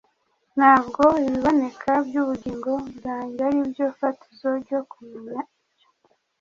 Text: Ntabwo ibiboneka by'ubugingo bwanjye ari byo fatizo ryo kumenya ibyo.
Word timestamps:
Ntabwo 0.57 1.03
ibiboneka 1.25 1.91
by'ubugingo 2.07 2.71
bwanjye 2.97 3.41
ari 3.49 3.61
byo 3.71 3.85
fatizo 3.99 4.49
ryo 4.63 4.79
kumenya 4.91 5.39
ibyo. 5.47 5.87